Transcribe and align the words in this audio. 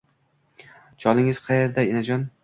—Cholingiz 1.03 1.39
qayda, 1.49 1.85
enajon? 1.91 2.25